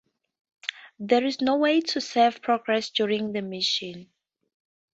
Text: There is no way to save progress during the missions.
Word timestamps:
There 0.97 1.23
is 1.23 1.41
no 1.41 1.57
way 1.57 1.79
to 1.79 2.01
save 2.01 2.41
progress 2.41 2.89
during 2.89 3.33
the 3.33 3.43
missions. 3.43 4.07